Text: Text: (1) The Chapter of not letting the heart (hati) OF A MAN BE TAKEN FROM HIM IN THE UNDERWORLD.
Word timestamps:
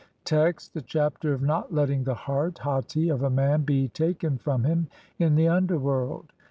Text: 0.25 0.73
(1) 0.73 0.81
The 0.81 0.87
Chapter 0.87 1.31
of 1.35 1.43
not 1.43 1.75
letting 1.75 2.03
the 2.05 2.15
heart 2.15 2.57
(hati) 2.57 3.09
OF 3.09 3.21
A 3.21 3.29
MAN 3.29 3.61
BE 3.61 3.87
TAKEN 3.89 4.39
FROM 4.39 4.63
HIM 4.63 4.87
IN 5.19 5.35
THE 5.35 5.47
UNDERWORLD. 5.47 6.33